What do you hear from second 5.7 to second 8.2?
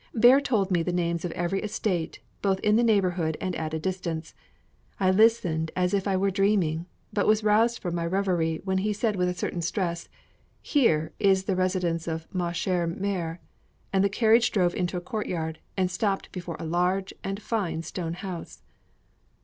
as if I were dreaming, but was roused from my